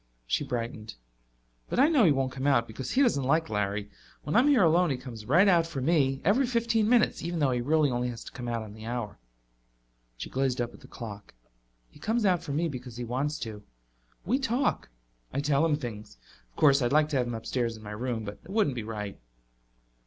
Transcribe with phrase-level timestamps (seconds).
[0.25, 0.95] She brightened.
[1.69, 3.91] "But I know he won't come out because he doesn't like Larry.
[4.23, 7.51] When I'm here alone he comes right out for me, every fifteen minutes, even though
[7.51, 9.19] he really only has to come out on the hour."
[10.17, 11.35] She gazed up at the clock.
[11.91, 13.61] "He comes out for me because he wants to.
[14.25, 14.89] We talk;
[15.33, 16.17] I tell him things.
[16.49, 18.81] Of course, I'd like to have him upstairs in my room, but it wouldn't be
[18.83, 19.19] right."